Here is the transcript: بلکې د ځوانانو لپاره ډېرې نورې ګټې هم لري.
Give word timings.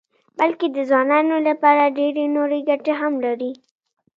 بلکې 0.39 0.67
د 0.71 0.77
ځوانانو 0.89 1.35
لپاره 1.47 1.93
ډېرې 1.97 2.23
نورې 2.35 2.59
ګټې 2.69 2.93
هم 3.01 3.13
لري. 3.25 3.51